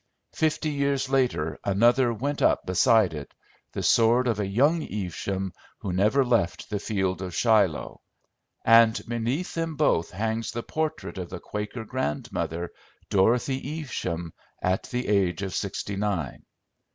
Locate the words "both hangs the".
9.75-10.63